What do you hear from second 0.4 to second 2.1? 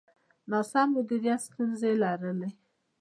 ناسم مدیریت ستونزې یې